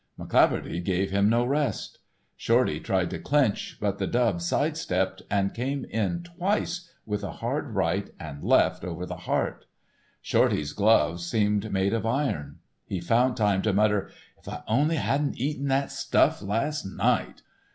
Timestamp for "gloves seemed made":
10.73-11.93